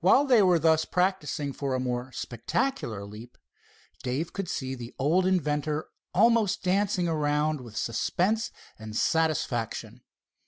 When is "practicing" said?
0.84-1.52